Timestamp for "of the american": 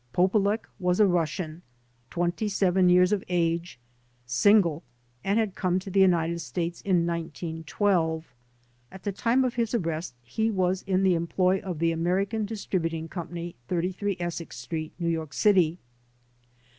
11.59-12.47